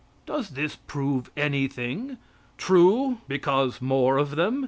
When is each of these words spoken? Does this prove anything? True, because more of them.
Does 0.25 0.49
this 0.49 0.77
prove 0.77 1.29
anything? 1.37 2.17
True, 2.57 3.19
because 3.27 3.83
more 3.83 4.17
of 4.17 4.31
them. 4.35 4.59